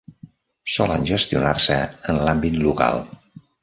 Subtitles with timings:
[0.75, 1.79] Solen gestionar-se
[2.13, 3.09] en l'àmbit local.